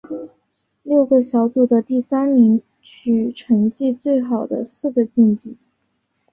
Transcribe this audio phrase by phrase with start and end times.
[0.81, 5.55] 六个小组的第三名取成绩最好的四个晋级。